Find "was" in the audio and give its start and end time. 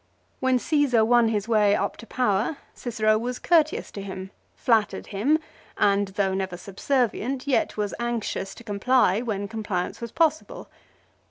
3.19-3.37, 7.77-7.93, 10.01-10.11